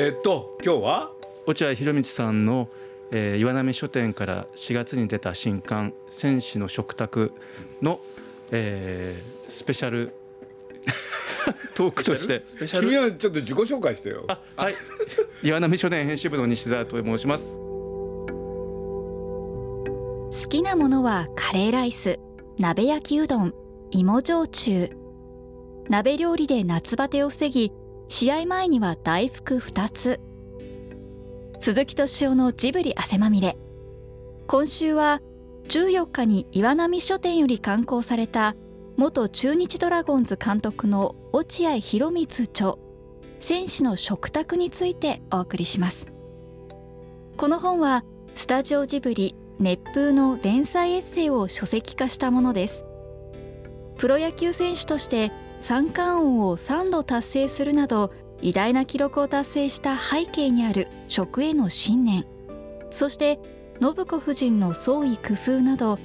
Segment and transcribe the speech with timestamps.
[0.00, 1.10] えー、っと今日は？
[1.44, 2.68] 落合博満さんの、
[3.10, 7.32] えー、岩波書店から4月に出た新刊「戦士の食卓
[7.82, 7.98] の」
[8.52, 10.12] えー、スペシャル
[11.74, 12.42] トークとして。
[12.44, 12.86] スペシャル？
[12.86, 14.24] 君はちょっと自己紹介してよ。
[14.54, 14.74] はい。
[15.42, 17.58] 岩波書店編集部の西澤と申します。
[17.58, 17.64] 好
[20.48, 22.20] きなものはカレーライス
[22.56, 23.52] 鍋焼きうどん
[23.90, 24.90] 芋焼酎。
[25.88, 27.72] 鍋料理で夏バテを防ぎ
[28.10, 30.18] 試合前には大福2つ。
[31.58, 33.58] 鈴木敏夫のジブリ汗まみれ。
[34.46, 35.20] 今週は
[35.68, 38.56] 14日に岩波書店より刊行された
[38.96, 42.76] 元中日ドラゴンズ監督の落合博満著。
[43.40, 46.06] 戦士の食卓についてお送りします。
[47.36, 48.04] この本は
[48.34, 52.86] スタジオジブリ熱風の連載エッセイを書籍化したものです。
[53.98, 62.24] プロ野球選手として三冠王を3度達成するなど偉大な記録を達成した背景にある食への信念。
[62.90, 63.38] そして
[63.80, 65.98] 信子夫人の創意工夫など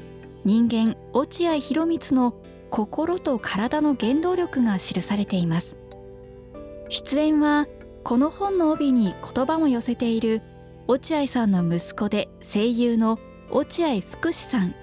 [0.44, 2.36] 人間落合博満の
[2.70, 5.78] 心と体の原動力が記されています。
[6.90, 7.68] 出演は
[8.04, 10.42] この本の帯に言葉も寄せている
[10.88, 14.76] 落合さんの息子で声優の落合福士さん。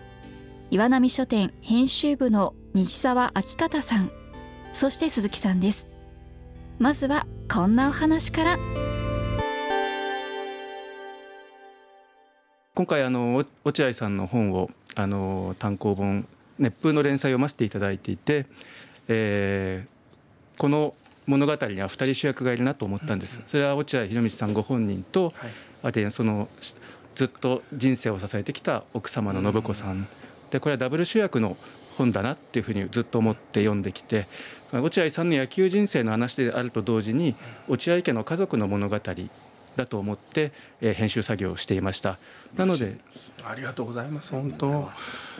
[0.71, 4.20] 岩波書店編集部の西澤明方さん。
[4.73, 5.87] そして鈴木さんです。
[6.79, 8.59] まずはこんなお話から。
[12.75, 16.27] 今回あの落合さんの本をあの単行本
[16.59, 18.47] 熱風の連載を読ませていただいていて、
[19.09, 20.95] えー、この
[21.27, 23.43] 物語には2人主役がいるなと思ったんです。
[23.47, 25.51] それは落合博満さんご本人と、はい、
[25.83, 26.49] あとその
[27.15, 30.07] ずっと人生を支えてきた奥様の信子さん。
[30.51, 31.57] でこれはダブル主役の
[31.97, 34.27] 本だなっていうふうにずっと思って読んできて
[34.73, 37.35] 落合さんの野球人生の話であると同時に
[37.69, 38.99] 落合家の家族の物語
[39.77, 42.19] だと思って、えー、編集作業をしていました。
[42.57, 42.99] なので
[43.45, 44.89] ありがとうございます本当。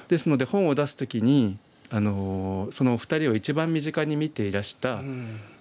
[0.09, 1.59] ですので本を出す時に
[1.91, 5.01] あのその2人を一番身近に見ていらした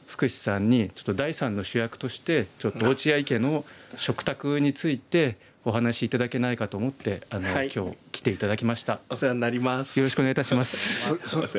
[0.07, 3.65] 福士さんにちょっと第三の主役としてちょっと落合家の
[3.95, 5.37] 食卓について
[5.69, 8.99] お話しいただけないかと思ってあの、はい、今日来ていただきました。
[9.07, 9.99] お世話になります。
[9.99, 11.13] よろしくお願いいたします。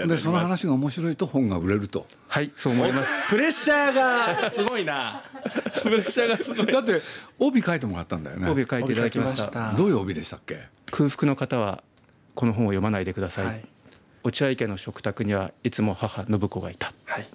[0.08, 2.04] でその話が面白いと本が売れると。
[2.26, 3.30] はいそう思います。
[3.30, 5.22] プレッシャーがすごいな。
[5.82, 6.66] プレッシャーがすごい。
[6.66, 7.00] だって
[7.38, 8.50] 帯書いてもらったんだよね。
[8.50, 9.72] 帯書いていただきました。
[9.74, 10.58] どういう帯でしたっけ？
[10.90, 11.84] 空腹の方は
[12.34, 13.64] この本を読まないでください、はい、
[14.24, 16.92] 落合家の食卓にはいつも母信子がいた。
[17.04, 17.26] はい。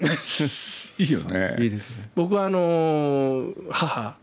[0.98, 1.56] いいよね。
[1.60, 2.10] いいですね。
[2.16, 4.16] 僕はあの母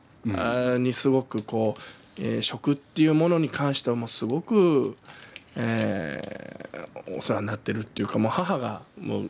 [0.77, 1.81] にすごくこう、
[2.17, 4.95] えー、食っていうものに関してはもうすごく、
[5.55, 9.29] えー、お世話になってるっていうかもう母がもう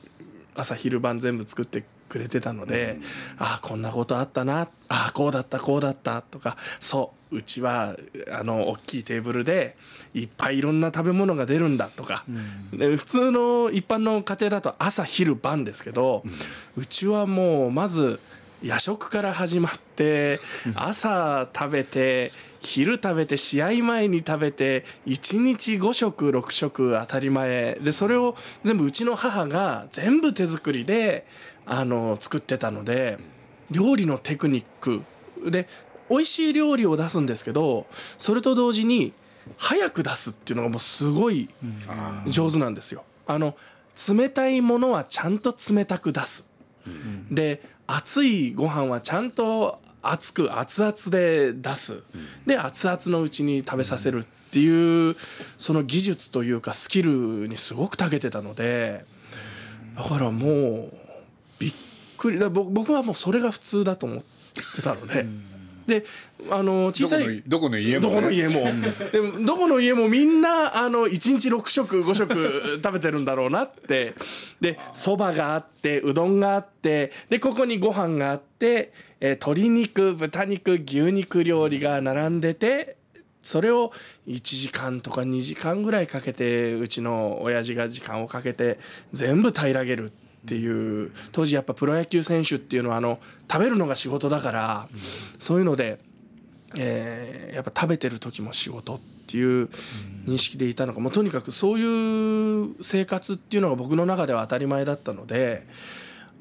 [0.56, 2.98] 朝昼晩全部作ってくれてたので、
[3.40, 7.96] うん、ああこんなことあったなああこうだったこうだったとかそううちは
[8.32, 9.78] あの大きいテーブルで
[10.14, 18.20] いっぱいいろんな食べ物が出るんだとか、うん、で普通の一般の家庭だと朝昼晩ですけど、うん、うちはもうまず
[18.62, 20.40] 夜食から始まって
[20.76, 31.26] 朝食べて昼食べて試合前に食べて1日5食6食当たり前でそれを全部うちの母が全部手作りで
[31.66, 33.18] あの作ってたので
[33.72, 35.02] 料理のテクニック
[35.50, 35.68] で
[36.10, 39.14] 美味しい料理を出すんですけどそれと同時に
[39.58, 41.50] 早く出すっていうのがもうすごい
[42.28, 43.04] 上手なんですよ。
[43.26, 43.56] あの
[44.16, 46.48] 冷たいものはちゃんと冷たく出す。
[47.32, 52.04] で熱いご飯はちゃんと熱く熱々で出す、
[52.46, 55.16] で熱々のうちに食べさせるっていう
[55.58, 59.06] その技術というかスキルにすごく長けてたので
[59.96, 60.94] だからもう
[61.60, 61.74] びっ
[62.18, 62.40] くり。
[62.40, 64.20] だ僕はもうそれが普通だと思っ
[64.76, 65.26] てたので。
[65.92, 66.06] で
[66.50, 68.64] あの小さいどこの家も、ね、どこの家も。
[69.12, 74.14] でもどこの家もみんなあの1日6食5食 食べてるんだろうなって。
[74.62, 82.96] でそばがあってうどんがあってでここにご飯があって、えー、鶏肉豚肉牛肉料理が並んでて
[83.42, 83.92] それを
[84.28, 88.80] 1時間とか2時間ぐらいかけてうちの親父が時間をかけて
[89.12, 90.12] 全部平らげる
[90.42, 93.20] っていう当時やっぱプロ野球選手っていうのはあの
[93.52, 94.88] 食べるのが仕事だから、
[95.40, 96.00] そういうので、
[96.78, 99.70] えー、やっぱ食べてる時も仕事っていう
[100.26, 105.68] 認識でいたのかもうとにかくそういう生活っていうのが僕の中では当たり前だったので。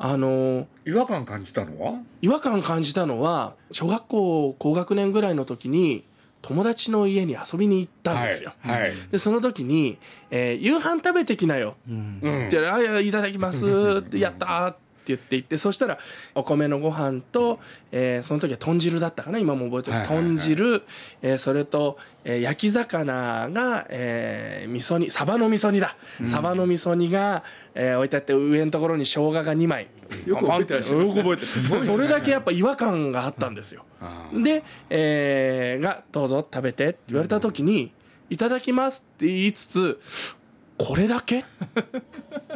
[0.02, 2.00] あの違和感感じたのは？
[2.22, 6.04] 違和感感じたのは小学校高学年ぐらいの時に
[6.42, 8.52] 友達の家に遊びに行ったんですよ。
[8.60, 8.82] はい。
[8.82, 9.98] はい、でその時に、
[10.30, 13.66] えー「夕飯食べてきなよ」うん、って「あいただきます」
[14.00, 15.98] って「やった」って言って言ってそしたら
[16.34, 17.58] お米のご飯と、
[17.92, 20.82] えーその時は豚汁だったかな今も覚えてる、はいはいはい豚汁、
[21.22, 27.42] えーそれと、えー焼き魚が、えー味噌煮サバの味噌煮だ、サバの味噌煮が、
[27.74, 29.88] えー置いてあって上のところに生姜が2枚。
[30.26, 31.36] よく覚えてらっしゃいますよく覚え
[31.70, 31.80] てる。
[31.82, 33.84] それだけやっぱ違和感があったんですよ。
[34.00, 37.92] あで、えーが「どうぞ食べて」って言われた時に
[38.30, 40.00] 「いただきます」って言いつつ
[40.78, 41.44] 「これだけ?」っ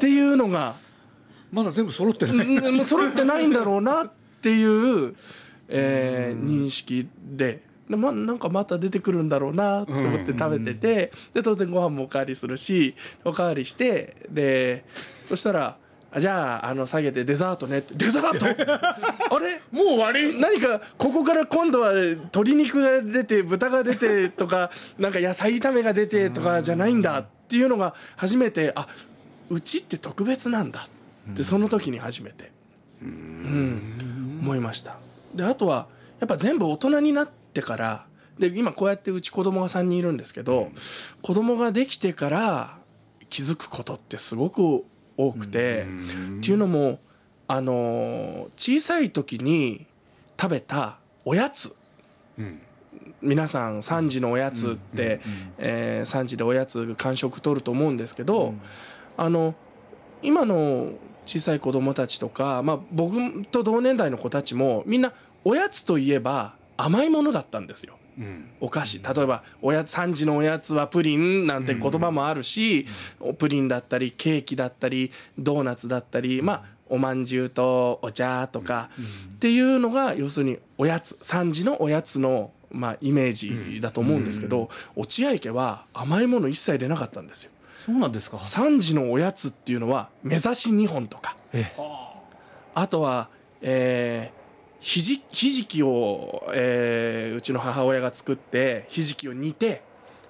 [0.00, 0.74] ていうのが
[1.54, 2.46] まだ全部揃ってない。
[2.56, 4.10] うんもう揃ってないんだろうなっ
[4.42, 5.14] ていう、
[5.68, 7.62] えー認識で。
[7.88, 11.12] でまなんかまた出てくるんだろうなと思って食べてて。
[11.34, 14.84] で当然ご飯もおかわりするしおかわりしてで
[15.28, 15.76] そしたら
[16.10, 18.46] 「あじゃああの下げてデザートね」デザート？
[19.36, 19.60] あれ？
[19.70, 20.38] もう終わり？
[20.40, 28.86] 何かここから今度は鶏肉が出て豚が出てとかなんか野菜炒めが出てとかじゃないんだっていうのが初めてあ
[29.50, 30.88] うちって特別なんだ
[31.32, 32.52] ってその時に初めて、
[33.02, 34.96] うん、思いました。
[35.34, 35.86] であとは
[36.20, 38.06] やっぱ全部大人になってから
[38.38, 40.70] で今こうやってうち子供が3人いるんですけど
[41.22, 42.78] 子供ができてから
[43.30, 44.84] 気づくことってすごく
[45.16, 45.86] 多くて。
[46.38, 46.98] っていうのも
[47.46, 49.86] あの小さい時に
[50.40, 51.74] 食べたおやつ。
[52.38, 52.60] うん。
[53.20, 55.20] 皆さん3時のおやつって、
[55.58, 58.54] えー3時でおやつ間食取ると思うんですけど、
[59.16, 59.54] あの
[60.22, 60.92] 今の
[61.26, 65.12] 小さい子供たちとか、まあ、僕と同年代の子たちもみんな
[65.44, 67.98] おやつといえば甘いものだったんですよ。
[68.18, 72.86] うんお菓子例えばおやつ3時のおやつはプリンなんて言葉もあるし、
[73.38, 78.90] プリンだったりケーキだったりドーナツだったりまあおまんじゅうとお茶とか、
[79.34, 87.50] っていうのが要するにおやつ3時のおやつの、まあ、イメージだと思うんですけど、落合家は甘いもの一切出なかったんですよ。
[87.84, 91.36] そうなんですか？3時のおやつっていうのは目指し2本とか。
[91.52, 91.70] え。
[92.74, 93.28] あとは、
[93.60, 94.44] えー
[94.80, 99.82] ひじひじきを、えーうちの母親が作ってひじきを煮て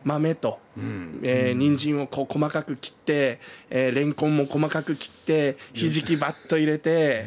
[0.05, 1.21] 豆と、うん。
[1.23, 3.41] えー人参をこう細かく切って、
[3.71, 7.25] えーレンコンも細かく切ってひじきバッと入れて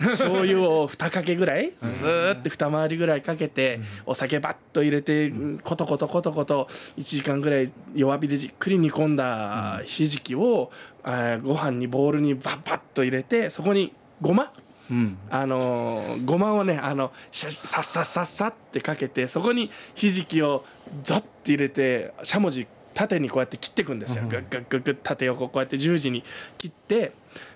[0.00, 5.58] 醤油を2かけぐらいスーって二回りぐらいかけてお酒バッと入れてうん。
[5.58, 6.66] コトコトコトコト
[6.96, 10.70] 1時間ぐらい弱火でじっくり煮込んだひじきを
[11.04, 14.52] えーご飯にボウルにバッバッと入れてそこにごま
[14.90, 15.18] うん。
[15.30, 20.64] あのーごまをねあのシャさっさっさっさってかけてそこにひじきを
[21.02, 24.24] ザッて入れてしゃもじ縦にこうやって切っていくんですよ。
[24.28, 26.22] グッグッグッグッ縦横こうやって十字に
[26.58, 27.12] 切って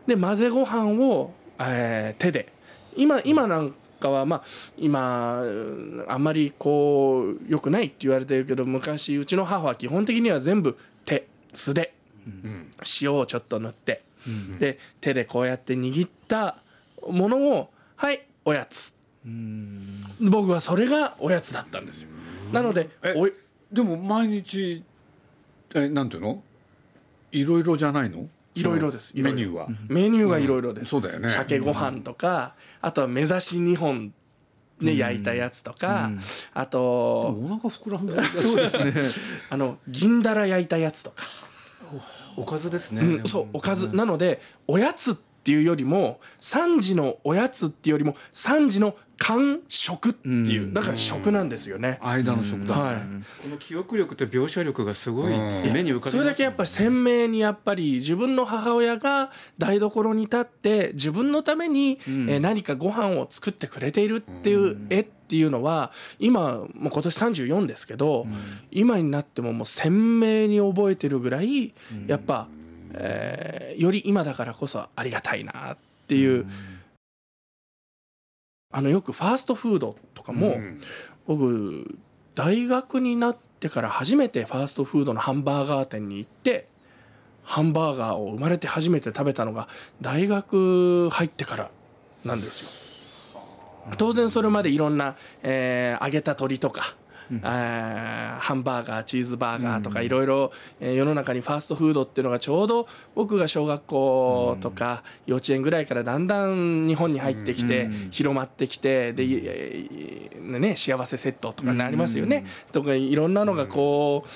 [0.07, 2.53] で混ぜご飯を、えー手で。
[2.97, 4.43] 今今なんかはまあ
[4.77, 11.95] 今うんあんまりこう良くないって言われてるけど昔うちの母は基本的には全部手素で
[12.27, 12.71] うん。
[13.01, 14.03] 塩をちょっと塗って、
[14.59, 16.57] で手でこうやって握った
[17.11, 18.95] ものを「はいおやつ。
[19.25, 22.09] うん」僕はそれがおやつだったんですよ。
[22.53, 23.33] なのでえおい
[23.73, 24.83] でも毎日
[25.75, 26.43] えなんていうの？
[27.33, 28.29] いろいろじゃないの？
[28.55, 29.13] いろいろです。
[29.15, 29.69] メニューは。
[29.89, 31.29] メニューがいろいろです、そうだよね。
[31.29, 34.13] 鮭ご飯とかあとは目指し2本
[34.81, 36.11] ね、焼いたやつとか、
[36.55, 38.23] あとお腹膨らんでる。
[38.25, 38.93] そうですね
[39.51, 41.25] あの銀だら焼いたやつとか、
[42.37, 50.75] おかずですね、うん、そうおかず、なのでおやつっていうよりも3時のおやつっていうよりも3時の間食っていう、うん。
[50.75, 52.75] だから食なんですよね、間の食だ。
[52.75, 52.97] はい。
[53.43, 61.97] この記憶力と描写力がすごいうん目に浮かびますそれだけやっぱり鮮明にやっぱり自分の母親が台所に立って自分のためにん。
[62.31, 68.27] えー何かご飯を作ってくれているっていう絵っていうのは今もう今年34ですけど
[68.73, 71.73] 今になってももう鮮明に覚えてるぐらい
[72.07, 72.49] やっぱ
[72.95, 76.47] えーより今だからこそありがたいなっていう
[78.73, 80.79] あのよくファーストフードとかもうん。
[81.27, 81.99] 僕
[82.35, 86.67] 大学になってから初めてファーストフードのハンバーガー店に行って
[87.43, 89.69] ハンバーガーを生まれて初めて食べたのが
[90.01, 91.71] 大学入ってから
[92.25, 92.71] なんですよ。
[93.97, 96.97] 当然それまでいろんな、えー揚げた鶏とか、
[97.33, 108.09] えーハンバーガーチーズバーガーとかいろいろえー世の中にファーストフードっていうのがちょうど僕が小学校とか幼稚園ぐらいからだんだん日本に入ってきてうん。
[108.11, 109.27] 広まってきてで、
[110.41, 112.45] ね、幸せセットとかねありますよね。
[112.73, 114.29] とかいろんなのがこう、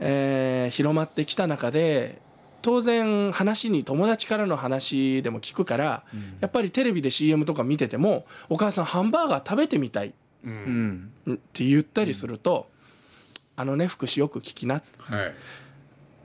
[0.00, 2.20] えー広まってきた中で
[2.62, 6.04] 当然話に友達からの話でも聞くから、
[6.40, 10.12] やっぱりテレビで CM とか見てても「お母さんハンバーガー食べてみたい」
[10.44, 11.12] ううん。
[11.26, 12.70] んって言ったりすると
[13.56, 15.34] 「あのね福士よく聞きな」はい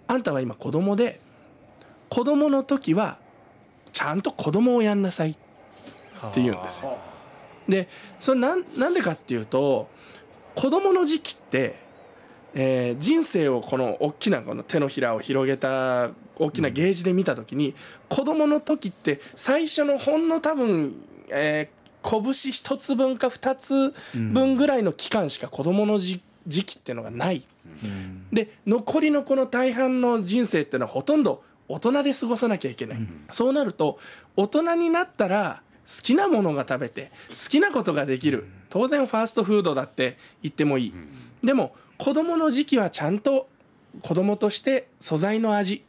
[0.07, 1.19] あんたは今子供で
[2.09, 3.19] 子供の時は
[3.91, 5.35] ちゃんと子供をやんなさいっ
[6.33, 6.97] て言うんですよ。
[7.67, 7.87] で
[8.19, 9.89] それなんなんでかっていうと
[10.55, 11.75] 子供の時期って、
[12.53, 17.73] えー人生をこの大きなこの手のひらを広げた大きなゲージで見た時に、
[18.09, 20.93] 子供の時って最初のほんの多分、
[21.29, 27.43] えー拳一つ分か二つ分ぐらいの期間しか子供のじ時期っていうのがない。
[28.31, 32.99] で残りのこの大半の人生っていうのはほとんど大人で過ごさなきゃいけない、
[33.31, 33.97] そうなると
[34.35, 38.45] 大人になったら好きなものが食べて好きなことができる。
[38.69, 40.93] 当然ファーストフードだって言ってもいい、
[41.41, 43.47] でも子供の時期はちゃんと
[44.01, 45.83] 子供として素材の味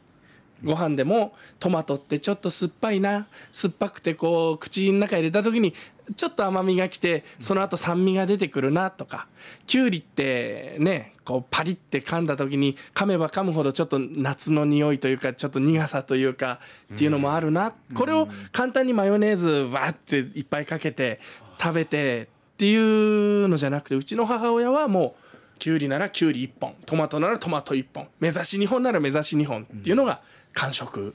[0.63, 3.27] ご飯でもトマトってちょっと酸っぱいな。
[3.51, 5.73] 酸っぱくてこう口の中入れた時に
[6.15, 9.27] ちょっと甘みがきてその後酸味が出てくるなとか。
[9.67, 16.59] きゅうりってねこうパリって噛んだ時に噛めば噛むほどちょっと夏の匂いというかちょっと苦さというか
[16.93, 17.73] っていうのもあるな。
[17.93, 21.19] これを簡単にマヨネーズわっていっぱいかけて
[21.59, 30.21] 食べてっていうのじゃなくてうちの母親はもうきゅうりならきゅうり1本トマトならトマト1本目指し2本なら目指し2本っていうのが
[30.55, 31.13] 完食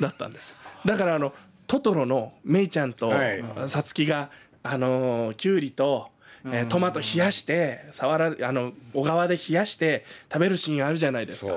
[0.00, 0.56] だったんですよ。
[0.84, 1.32] だからあの
[1.66, 3.44] トトロのメイちゃんとはい。
[3.66, 4.30] さつきが
[4.62, 6.10] あのきゅうりと、
[6.44, 11.52] えートマト冷やして触らあの小川で冷やして食べるシーンあるじゃないですか。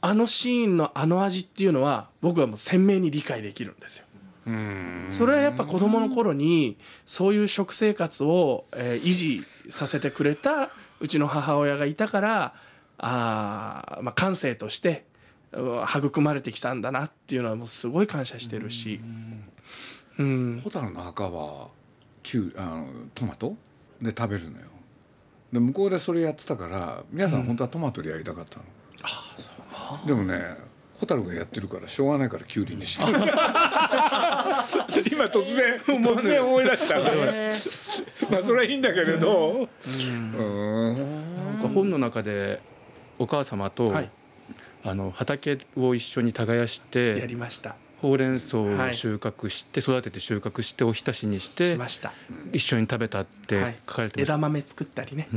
[0.00, 4.06] あのシーンのあの味っていうのは僕はもう鮮明に理解できるんですよ。
[4.46, 5.06] うん。
[5.10, 10.70] それはやっぱ子供の頃にそういう食生活を、えー維持させてくれた
[11.00, 12.54] うちの母親がいたから
[12.96, 15.07] あー、まあ、感性としてう
[15.52, 19.00] 育まれてきたんだなっていうのはもうすごい感謝してるし、
[20.18, 21.68] うん、蛍の墓は
[22.22, 23.54] きゅうあのトマト
[24.02, 24.66] で食べるのよ
[25.52, 28.64] で向こうでそれやってたから皆さん本当はトマトでやりたかったの、
[30.06, 30.38] でもね
[31.00, 33.28] 蛍がやってるからしょうがないからきゅうりにしてる今
[35.24, 36.96] 突然突然思い出した
[38.30, 39.68] まあそれはいいんだけれど
[40.06, 40.96] うん
[41.52, 42.60] なんか本の中で
[43.18, 44.10] お母様と、はい
[44.84, 47.76] あの畑を一緒に耕してやりました。
[48.00, 52.12] ほうれん草を収穫して、育てて収穫しておひたしにししてました、
[52.52, 53.76] 一緒に食べたってはい。
[53.88, 55.28] 書かれてました、枝豆作ったりね。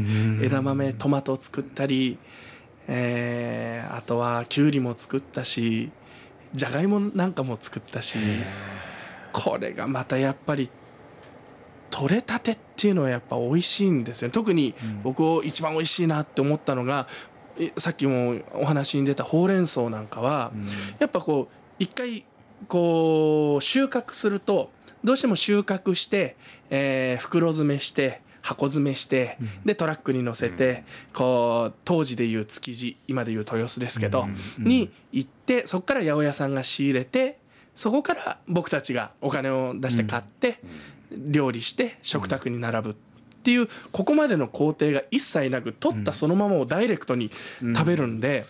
[0.44, 2.20] 枝豆トマトを作ったり、
[2.88, 5.92] えーあとはきゅうりも作ったし
[6.54, 8.20] じゃがいもなんかも作ったし
[9.32, 10.70] これがまたやっぱり
[11.90, 14.32] 取れたてっていうのはやっぱ美味しいんですよね。
[14.32, 17.31] 特に僕を一番美味しいなって思ったのがえ
[17.78, 20.52] さっきもお話に出たほうれん草なんかは、
[21.00, 22.26] やっぱこう一回
[22.68, 24.72] こう収穫すると
[25.04, 26.36] どうしても収穫して、
[26.70, 34.28] えー袋詰めして箱詰めして、でトラックに乗せて、こう当時でいう築地今でいう豊洲ですけど、
[34.58, 37.38] に行ってそこから八百屋さんが仕入れて
[37.76, 40.60] そこから僕たちがお金を出して買って、
[41.12, 42.96] 料理して食卓に並ぶっ
[43.42, 47.32] ていうここまでの工程が一切なく取ったそのままをダイレクトに
[47.76, 48.46] 食べるんで、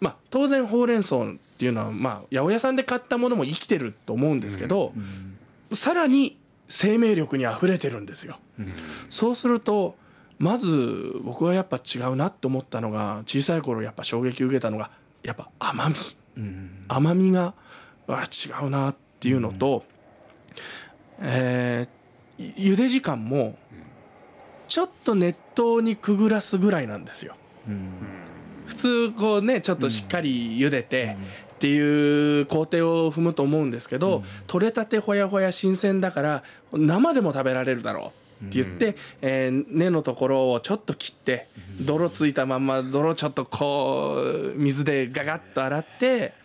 [0.00, 1.26] まあ、当然ほうれん草っ
[1.58, 4.92] ていうのは、まあ、八百屋さんで買ったものも生きてると思うんですけど、
[5.72, 6.36] さらに
[6.68, 8.38] 生命力にあふれてるんですよ。
[9.08, 9.96] そうすると
[10.38, 14.90] まず僕はやっぱ違うなって思ったのが小さい頃やっぱ衝撃受けたのが
[15.22, 15.94] やっぱ甘み、
[16.88, 17.54] 甘みが
[18.08, 19.84] あ違うなっていうのと、
[21.20, 22.00] えー
[22.40, 23.58] ゆ茹で時間も
[24.70, 27.34] ちょっと熱湯にくぐらすぐらいなんですよ。
[28.66, 31.16] 普通こうねちょっとしっかり茹でて
[31.54, 38.12] っていう工程を踏むと思うんですけど、取れたてほやほや新鮮だから生でも食べられるだろ
[38.42, 41.48] うって言って、えー根のところをちょっと切って
[41.80, 44.22] 泥ついたまんま泥ちょっとこ
[44.54, 46.39] う水でガガッと洗って。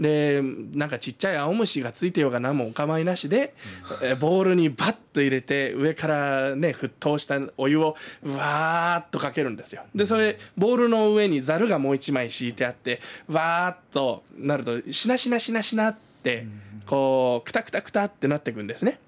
[0.00, 0.40] で
[0.74, 3.54] なんかちっちゃい青虫がついてようが何もお構いなしで、
[4.02, 9.82] えーボウルにバッと入れて上からね沸騰したお湯をわーっとかけるんですよ。
[9.94, 16.46] でそれボウルの上にざるがもう一枚敷いてあってわーっとなるとしなしなしなしなって
[16.86, 18.98] こうクタクタクタってなっていくんですね。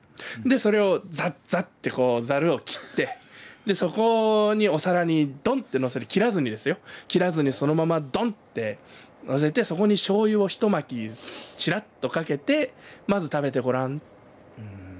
[0.45, 3.09] でそれをザッザッってこうざるを切って
[3.67, 6.77] でそこにお皿にドンって乗せて切らずにですよ。
[7.09, 8.79] 切らずにそのままドンって
[9.27, 11.11] 乗せてそこに醤油を一巻き
[11.57, 12.73] ちらっとかけて
[13.07, 14.01] まず食べてごらん。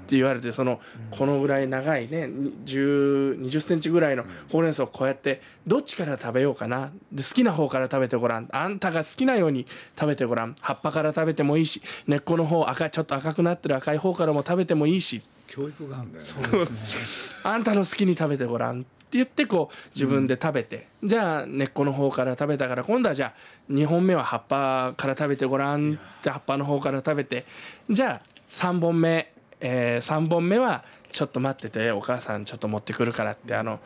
[0.03, 2.25] って言われてそのこのぐらい長いね
[2.65, 6.91] 10 20センチぐらいのほうれん草をこうやってどっちから食べようかな。
[7.11, 8.47] で好きな方から食べてごらん。
[8.51, 9.65] あんたが好きなように
[9.97, 10.55] 食べてごらん。
[10.59, 15.23] 葉っぱから食べてもいいし根っこの方赤いちょっと赤くなってる赤い方からも食べてもいいし。
[15.47, 16.71] 教育があるんだよね。
[17.43, 18.81] あんたの好きに食べてごらん。
[18.81, 27.45] って言ってこう自分で食べて、じゃあ根っこの方から食べたから今度はじゃあ2本目は葉っぱから食べてごらんって葉っぱの方から食べて
[27.89, 33.79] じゃあ3本目、えー、3本目はちょっと待っててお母さんちょっと持ってくるからってあの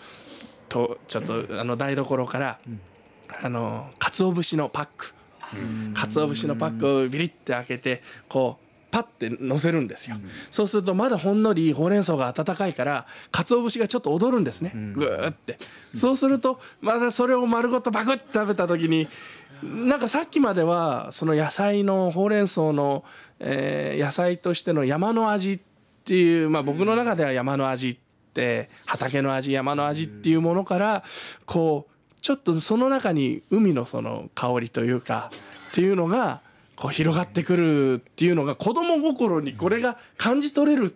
[0.69, 2.59] とちょっとあの台所から、
[3.41, 5.13] あの鰹節のパック。
[5.93, 10.17] 鰹節のパックをビリッて開けてこうパッて乗せるんですよ、
[10.51, 15.57] そうするとまだほんのりほうれん草が温かいから鰹節がちょっと踊るんですね、ぐーって。
[15.95, 19.07] そうするとまだそれを丸ごとバクッて食べた時に
[19.61, 23.03] なんかさっきまではその野菜のほうれん草の、
[23.39, 25.59] えー野菜としての山の味っ
[26.05, 27.97] ていう、まあ、僕の中では山の味っ
[28.33, 31.03] て畑の味山の味っていうものから
[31.45, 35.31] こうちょっとその中に海のその香りというか
[35.71, 36.41] っていうのが
[36.77, 40.95] こう広がってくるっていうのが子供心にこれが感じ取れる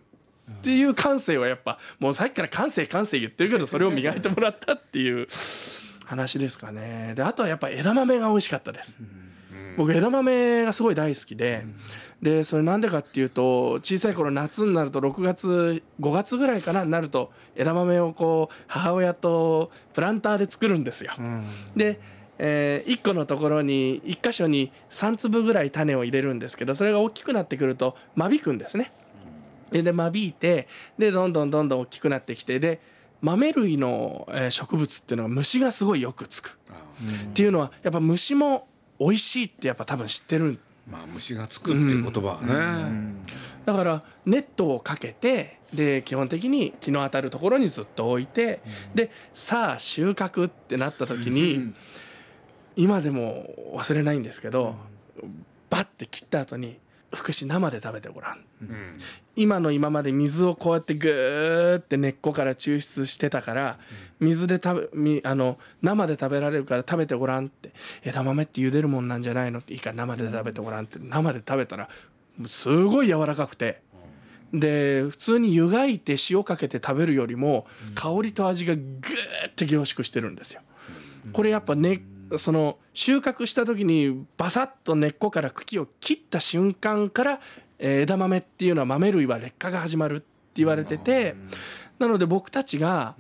[0.52, 5.28] っていう感性はやっぱもうさっきから感性感性言ってるけどそれを磨いてもらったっていう
[6.06, 7.14] 話ですかね。
[7.16, 9.00] であとはやっぱ枝豆が美味しかったです。
[9.78, 11.66] 僕枝豆がすごい大好きで。
[12.22, 21.14] でそれなんでかっていうと小さい頃夏になると6月5月ぐらいかなになると枝豆をこう母親とプランターで作るんですよ。
[21.76, 22.00] で、
[22.44, 28.92] え1個のところに1箇所に3粒ぐらい種を入れるんですけどそれが大きくなってくると間引くんですね。
[29.72, 30.68] でで間引いて
[30.98, 32.82] でどんどんどんどん大きくなってきてで
[33.22, 36.58] 豆類のえー植物っていうのは虫がすごいよくつく。
[37.30, 38.68] っていうのはやっぱ虫も
[39.00, 43.14] 美味しいってやっぱ多分知ってるまあ虫がつくっていう言葉はね、
[43.66, 48.62] だからネットをかけてで基本的に日の当たるところにずっと置いて、
[48.94, 51.74] でさあ収穫ってなった時に、
[52.76, 54.76] 今でも忘れないんですけど、
[55.70, 56.78] バッて切った後に
[57.14, 58.40] 福祉生で食べてごらん、
[59.36, 63.80] 今の今まで水をこうやってグーって根っこから抽出してたから
[64.20, 67.72] 水で食べみあの生で食べられるから食べてごらんって
[68.04, 71.90] 枝豆って茹でるもんなんじゃないのっていいから生で食べてごらんって生で食べたら
[72.46, 73.82] すごい柔らかくて。
[74.54, 78.86] で普通に湯がいて塩かけて食べるよりも香りと味がグー
[79.48, 80.60] って凝縮してるんですよ。
[81.32, 82.02] これやっぱね
[82.38, 87.40] その収穫した時にバサッと根っこから茎を切った瞬間から、
[87.80, 91.36] えー枝豆っていうのは豆類は劣化が始まるって言われてて
[92.00, 93.16] なので僕たちが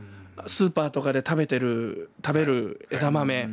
[0.47, 3.49] スーパーとかで食べてる食べる枝豆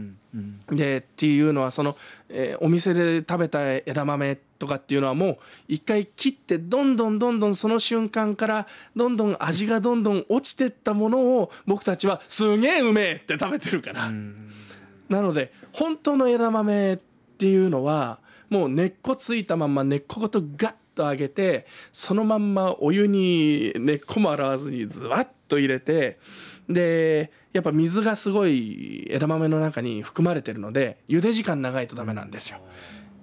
[0.71, 1.97] でっていうのはその、
[2.29, 8.67] えーお店で食べた枝豆とかっていうのはもう一回切ってどんどんどんどんその瞬間から
[8.97, 14.11] どんどん味がどんどん落ちてったものを僕たちはすげえうめえって食べてるから。
[15.09, 16.99] なので本当の枝豆っ
[17.39, 26.19] ていうのはもう根っこついたまんま根っこごとガッと上げてそのまんまお湯に根っこも洗わずにズワッと入れて
[26.69, 32.59] でやっぱ水がすごい枝豆の中に含まれてるので茹で時間長いとダメなんですよ。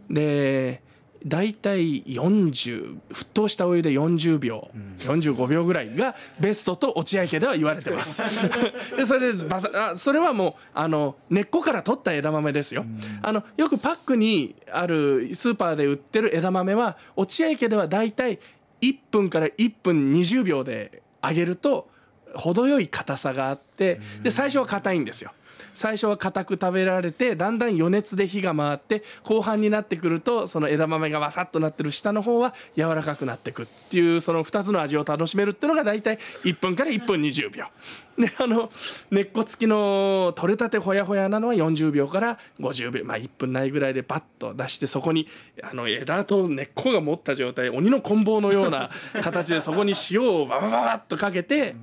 [0.09, 0.81] で
[1.25, 8.21] 大体40沸騰したお湯で40秒、45秒ぐらいがベストと落合家では言われてます。
[8.95, 12.85] でそれでバサあそれはもうあの根っこから取った枝豆ですよ、
[13.23, 18.39] あのよくパックにあるスーパーで売ってる枝豆は落合家では大体
[18.81, 21.89] 1分から1分20秒で揚げると
[22.35, 25.31] 程よい硬さがあってで最初は硬いんですよ
[25.75, 37.65] 最初は硬く食べられてだんだん余熱で火が回って後半になってくるとその枝豆がわさっとなってる下の方は柔らかくなってくっていうその2つの味を楽しめるっていうのが大体1分から1分20秒。
[38.17, 38.69] であの
[39.11, 43.03] 根っこ付きの取れたてほやほやなのは40秒から50秒。
[43.03, 45.27] まあ1分ないぐらいでパッと出してそこに
[45.61, 48.89] あの枝と根っこが持った状態鬼の棍棒のような
[49.21, 51.75] 形でそこに塩をババババッとかけて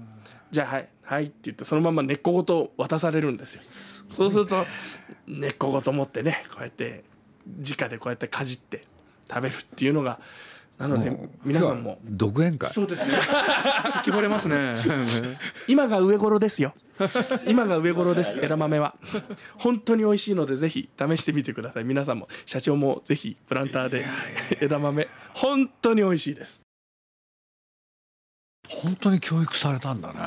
[0.52, 3.62] じゃあはいはいって言ってそのまま根っこごと渡されるんですよ。
[4.08, 4.64] そうすると
[5.26, 7.04] 根っこごと持ってねこうやって
[7.46, 8.84] 直でこうやってかじって
[9.28, 10.20] 食べるっていうのが
[10.78, 11.10] なので
[11.44, 11.98] 皆さんも。
[12.04, 12.70] 独演会。
[12.70, 13.12] そうですね。
[14.04, 14.74] 決まれますね。
[15.68, 16.74] 今が植頃ですよ。
[17.46, 18.94] 今が植頃です枝豆は。
[19.56, 21.84] 本当に美味しいのでぜひ試してみてください。
[21.84, 24.04] 皆さんも社長もぜひプランターで
[24.60, 26.60] 枝豆本当に美味しいです
[28.68, 30.18] 本当に教育されたんだね。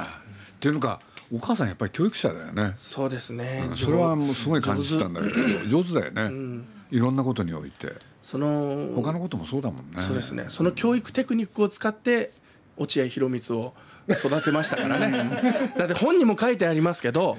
[0.56, 1.00] っていうのか
[1.34, 2.74] お母さんやっぱり教育者だよね。
[2.76, 3.65] そうですね。
[3.69, 7.93] うんそれはもうすごい感じてたんだけど上手だよね、いろんなことにおいて。
[8.21, 10.00] その他のこともそうだもんね。
[10.00, 10.45] そうですね。
[10.50, 12.32] その教育テクニックを使って
[12.78, 13.74] 落合博満を
[14.10, 15.41] 育てましたからね。
[15.78, 17.38] だって本にも書いてありますけど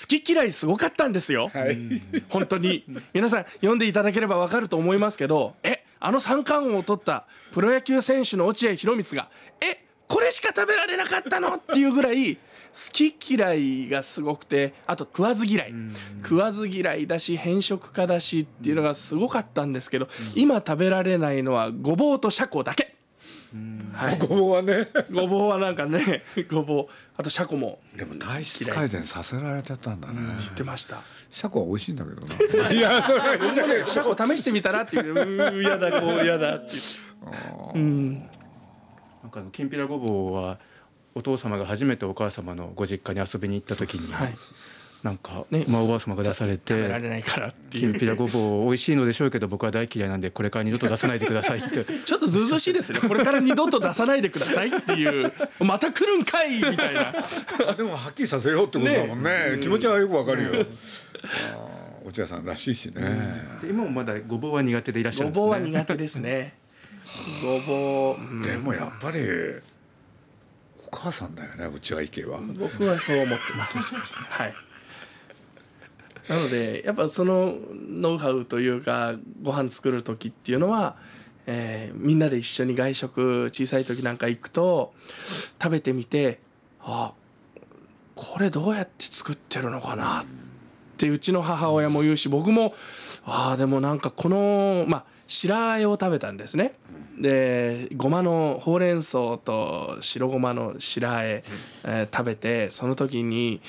[0.00, 1.50] 好き嫌いすごかったんですよ、
[2.28, 2.84] 本当に。
[3.12, 9.28] 皆さん読んでいただければ分かると思いますけどえあの三冠王を取ったプロ野球選手の落合博満が
[9.60, 12.40] えこれしか食べられなかったのっていうぐらい好
[12.92, 15.74] き嫌いがすごくてあと食わず嫌い。
[16.22, 22.94] 食わず嫌いだし偏食家だしっていうのがすごかったんですけど今食べられないのはごぼうとシャコだけ。
[23.92, 24.18] はい。
[24.18, 24.88] ごぼうはね。
[25.10, 26.86] ごぼうはなんかねごぼう。
[27.16, 27.80] あとシャコも。
[27.96, 30.14] でも体質改善させられてたんだね。
[30.38, 31.00] 言ってました。
[31.30, 32.26] シャコは美味しいんだけど
[32.62, 32.70] な。
[32.70, 35.12] いやそれは僕もねシャコ試してみたらっていう。
[35.14, 36.80] うーやだこうやだっていう。
[37.74, 38.30] うん
[39.22, 40.58] なんかあのきんぴらごぼうは
[41.14, 44.34] お父様が初めてお母様のご実家に遊びに行った時に、はい。
[45.02, 45.64] なんか、ね。
[45.68, 47.94] まあ、おばあ様が出され食べられてないからってきいう。
[47.94, 51.84] んぴらごぼう美味しいのでしょうけど僕は大嫌いなんでこれから二度と出さないでくださいって。
[52.04, 53.00] ちょっとずうずうしいですね。
[53.00, 55.32] これから二度と出さないでくださいっていう。
[55.60, 57.12] また来るんかいみたいな。
[57.76, 59.58] でもはっきりさせようってことだもんね。
[59.62, 60.66] 気持ちはよくわかるよ。
[62.04, 63.02] 落合さんらしいしね。
[63.62, 65.42] で今もまだごぼうは苦手でいらっしゃるごんですね。
[65.42, 66.57] ぼうは苦手ですね
[67.42, 68.42] ごぼう、うん。
[68.42, 69.20] でもやっぱり
[70.86, 72.38] お母さんだよねうちは池は。
[72.58, 73.94] 僕はそう思ってます。
[74.30, 74.54] はい。
[76.28, 80.96] なのでやっぱそのノウハウというかご飯作る時っていうのは、
[81.46, 84.92] えーみんなで一緒に外食小さい時なんか行くと
[85.60, 86.40] 食べてみて
[86.80, 87.12] あ
[88.14, 90.24] これどうやって作ってるのかなっ
[90.98, 92.74] てうちの母親も言うし僕も
[93.24, 96.72] ああでもなんかこのまあ白あえを食べたんですね。
[97.20, 101.44] でごまのほうれん草と白ごまの白あえ
[101.84, 103.60] えー食べてその時に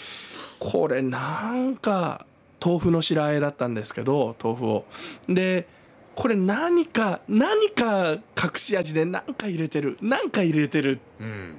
[0.60, 2.26] これなんか
[2.64, 4.86] 豆腐の白あえだったんですけど豆腐を。
[5.28, 5.68] で
[6.20, 11.00] これ何か何か隠し味で何か入れてる何か入れてるっ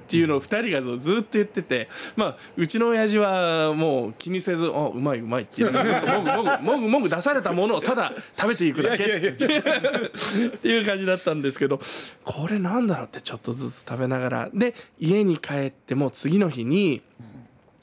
[0.07, 11.81] ていうのを2人がずっと言っててまあうちの親父はもう気にせず「あうまいうまい」って言ってもぐもぐもぐもぐ出されたものをただ食べていくだけっていう感じだったんですけど
[12.23, 14.51] これなんだろうってちょっとずつ食べながら。
[14.53, 17.01] で家に帰っても次の日に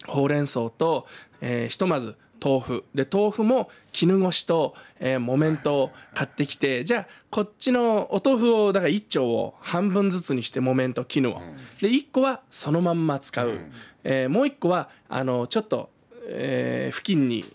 [0.05, 1.07] ほうれん草と、
[1.41, 2.84] えーひとまず豆腐。
[2.95, 11.41] で豆腐も絹ごしと、えー木綿と買ってきてじゃあこっちのお豆腐をだから1丁を半分ずつにして木綿と絹を、
[11.82, 13.60] で1個はそのまんま使う、
[14.04, 15.89] えーもう1個はあのちょっと、
[16.30, 17.45] えー付近に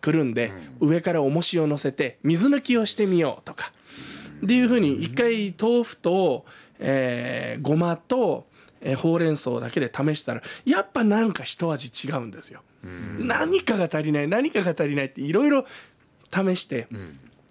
[0.00, 3.72] くるんで、上から重しを乗せて水抜きをしてみようとか。
[4.44, 6.44] っていうふうに一回豆腐と、
[6.78, 8.46] えーごまと、
[8.80, 12.62] えーほうれん草だけで試したらやっぱなんか一味違うんですよ。
[12.82, 15.64] 何かが足りない何かが足りないっていろいろ
[16.32, 16.86] 試して、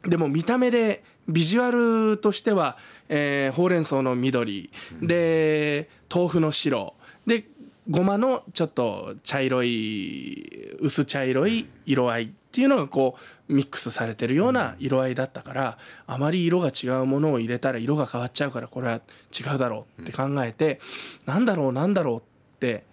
[0.03, 2.77] でも見た目でビジュアルとしては、
[3.09, 4.69] えーほうれん草の緑、
[5.01, 6.93] で豆腐の白。
[7.25, 7.45] で
[7.89, 13.15] ごまのちょっと茶色い薄茶色い色合いっていうのがこ
[13.47, 20.79] うミックスされてるような色合いだったからあまり色が違うものを入れたら色が変わっちゃうからこれは違うだろうって考えて
[21.25, 22.21] なんだろうなんだろうっ
[22.59, 22.83] て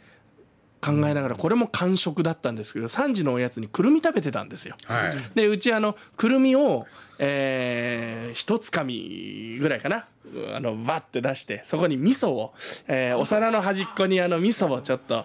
[0.85, 4.77] 考えながらこれも完食だったんですけど3時のおやつにくるみ食べてたんですよ。
[4.87, 5.15] はい。
[5.35, 6.87] でうちあのくるみを、
[7.19, 10.07] えー、一つかみぐらいかな
[10.55, 12.55] あのバッて出してそこに味噌を、
[12.89, 15.25] えーお皿の端っこにあの味噌をちょっと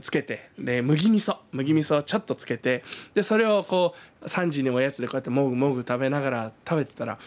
[0.00, 2.82] つけてで麦味噌麦味噌をちょっとつけて
[3.14, 7.18] でそれをこう3時におやつでこうやってもぐもぐ食べながら食べてたら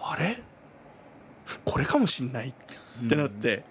[0.00, 0.42] あれ？
[1.64, 3.64] これかもしんないってなって、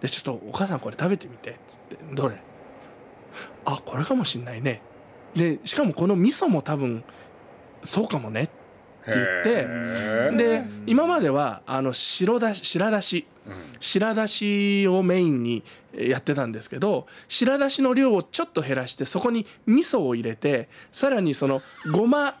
[0.00, 2.36] でちょっとお母さんこれ食べてみてっつってどれ？
[3.68, 4.80] あこれかもしんないね。
[5.34, 7.04] でしかもこの味噌も多分
[7.82, 8.52] そうかもねって
[9.06, 13.26] 言ってで今まではあの白だし白だし。
[13.80, 15.62] 白だしをメインに
[15.94, 22.36] やってたんですけど白だしの量をちょっと減らしてそこに味噌を入れてさらにその ごま、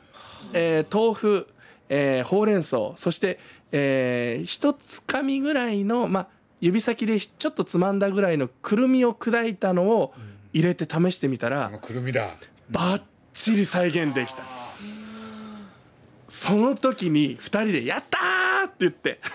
[0.52, 1.46] えー豆腐、
[1.88, 3.38] えーほうれん草そして、
[3.72, 6.28] えー一つかみぐらいの、まあ、
[6.60, 10.12] 指先でちょっとつまんだぐらいのくるみを砕いたのを
[10.52, 12.34] 入れて試してみたら、くるみだ。
[12.70, 14.42] バッチリ再現できた。
[16.26, 19.20] その時に2人で「やったー!」って言って。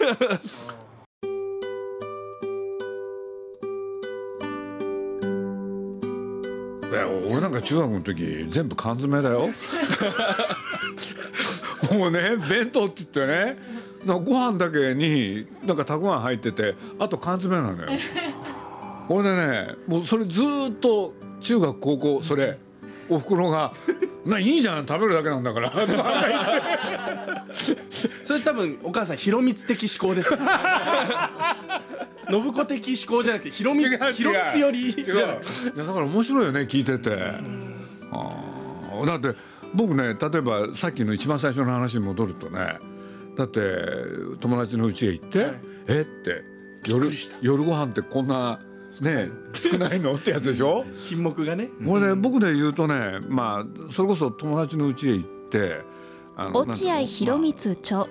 [7.25, 9.47] 俺なんか中学の時全部缶詰だよ。
[11.91, 13.57] もうね弁当って言ってね。
[14.05, 17.87] ご飯だけになんかたくあん入っててあと缶詰なのよ
[19.09, 22.57] 俺でねもうそれずーっと中学高校それ
[23.09, 23.73] おふくろが
[24.25, 25.71] 「ないいじゃん食べるだけなんだから」
[27.53, 30.31] それ多分お母さん広光的思考です。
[30.31, 30.37] ね
[32.29, 35.23] 信子的思考じゃなくて広光よりいゃない。
[35.77, 37.11] やだから面白いよね聞いてて。
[38.11, 39.05] あー。
[39.05, 39.37] だって
[39.73, 42.77] 僕ね例えばさっきの一番最初の話に戻るとね
[43.35, 43.59] だって
[44.39, 45.51] 友達の家へ行ってはい
[45.89, 46.01] 「え？
[46.01, 46.43] っ?」て
[46.87, 47.09] 夜
[47.41, 48.59] 夜ご飯ってこんな
[49.01, 50.85] ね少ないのってやつでしょ？
[51.07, 51.69] 品目がね。
[51.85, 55.81] これね僕で言うとねまあそれこそ友達の家へ行って
[56.53, 58.05] 落合博満著。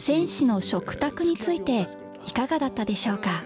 [0.00, 1.88] 戦士の食卓について
[2.26, 3.42] いかがだったでしょうか？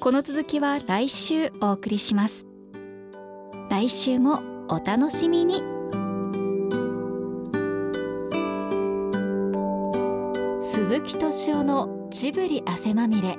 [0.00, 2.46] この続きは来週お送りします。
[3.70, 5.62] 来週もお楽しみに。
[10.60, 13.38] 鈴木敏夫のジブリ汗まみれ